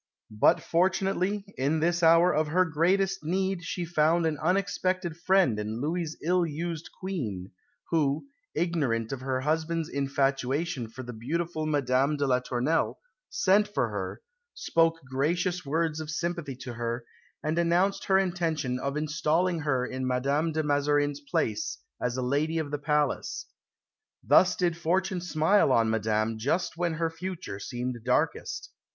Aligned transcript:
But, 0.31 0.63
fortunately, 0.63 1.45
in 1.59 1.79
this 1.79 2.01
hour 2.01 2.33
of 2.33 2.47
her 2.47 2.65
greatest 2.65 3.23
need 3.23 3.63
she 3.63 3.85
found 3.85 4.25
an 4.25 4.39
unexpected 4.39 5.15
friend 5.15 5.59
in 5.59 5.79
Louis' 5.79 6.17
ill 6.23 6.43
used 6.43 6.89
Queen, 6.99 7.51
who, 7.91 8.25
ignorant 8.55 9.11
of 9.11 9.19
her 9.21 9.41
husband's 9.41 9.89
infatuation 9.89 10.87
for 10.89 11.03
the 11.03 11.13
beautiful 11.13 11.67
Madame 11.67 12.17
de 12.17 12.25
la 12.25 12.39
Tournelle, 12.39 12.97
sent 13.29 13.67
for 13.67 13.89
her, 13.89 14.23
spoke 14.55 15.05
gracious 15.07 15.67
words 15.67 15.99
of 15.99 16.09
sympathy 16.09 16.55
to 16.55 16.73
her, 16.73 17.05
and 17.43 17.59
announced 17.59 18.05
her 18.05 18.17
intention 18.17 18.79
of 18.79 18.97
installing 18.97 19.59
her 19.59 19.85
in 19.85 20.07
Madame 20.07 20.51
de 20.51 20.63
Mazarin's 20.63 21.19
place 21.21 21.77
as 22.01 22.17
a 22.17 22.23
lady 22.23 22.57
of 22.57 22.71
the 22.71 22.79
palace. 22.79 23.45
Thus 24.23 24.55
did 24.55 24.75
fortune 24.75 25.21
smile 25.21 25.71
on 25.71 25.91
Madame 25.91 26.39
just 26.39 26.75
when 26.75 26.95
her 26.95 27.11
future 27.11 27.59
seemed 27.59 27.99
darkest. 28.03 28.71